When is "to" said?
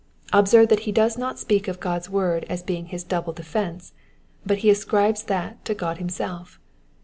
5.65-5.75